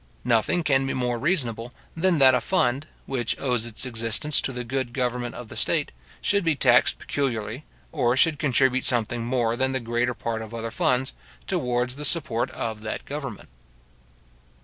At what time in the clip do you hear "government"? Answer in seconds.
4.93-5.35, 13.05-13.49